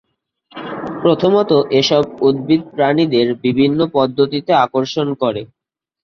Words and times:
প্রথমত 1.01 1.51
এসব 1.79 2.03
উদ্ভিদ 2.21 2.61
প্রাণীদের 2.73 3.27
বিভিন্ন 3.45 3.79
পদ্ধতিতে 3.95 4.51
আকর্ষণ 4.65 5.07
করে। 5.21 5.41